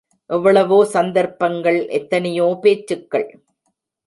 எவ்வளவோ 0.29 0.85
சந்தர்ப்பங்கள் 0.85 1.79
எத்தனையோ 1.89 2.47
பேச்சுக்கள். 2.61 3.27